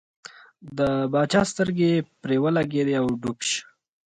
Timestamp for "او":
3.01-3.07